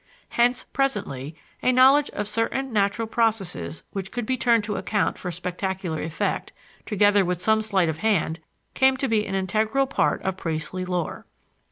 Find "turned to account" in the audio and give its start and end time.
4.35-5.19